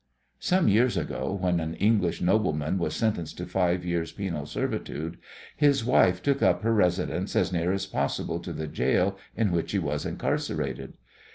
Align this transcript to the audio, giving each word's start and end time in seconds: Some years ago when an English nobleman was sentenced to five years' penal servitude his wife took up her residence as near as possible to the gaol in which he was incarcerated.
Some 0.39 0.67
years 0.67 0.97
ago 0.97 1.31
when 1.39 1.59
an 1.59 1.75
English 1.75 2.21
nobleman 2.23 2.79
was 2.79 2.95
sentenced 2.95 3.37
to 3.37 3.45
five 3.45 3.85
years' 3.85 4.11
penal 4.11 4.47
servitude 4.47 5.19
his 5.55 5.85
wife 5.85 6.23
took 6.23 6.41
up 6.41 6.63
her 6.63 6.73
residence 6.73 7.35
as 7.35 7.53
near 7.53 7.71
as 7.71 7.85
possible 7.85 8.39
to 8.39 8.51
the 8.51 8.65
gaol 8.65 9.19
in 9.35 9.51
which 9.51 9.73
he 9.73 9.77
was 9.77 10.03
incarcerated. 10.07 10.95